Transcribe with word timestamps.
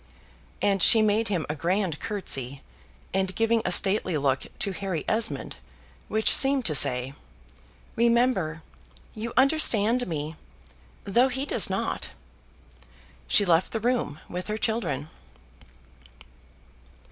And 0.63 0.81
she 0.81 1.03
made 1.03 1.27
him 1.27 1.45
a 1.47 1.53
grand 1.53 1.99
curtsy, 1.99 2.63
and, 3.13 3.35
giving 3.35 3.61
a 3.65 3.71
stately 3.71 4.17
look 4.17 4.47
to 4.57 4.71
Harry 4.71 5.05
Esmond, 5.07 5.57
which 6.07 6.35
seemed 6.35 6.65
to 6.65 6.73
say, 6.73 7.13
"Remember; 7.95 8.63
you 9.13 9.31
understand 9.37 10.07
me, 10.07 10.35
though 11.03 11.27
he 11.29 11.45
does 11.45 11.69
not," 11.69 12.09
she 13.27 13.45
left 13.45 13.73
the 13.73 13.79
room 13.79 14.19
with 14.27 14.47
her 14.47 14.57
children. 14.57 15.07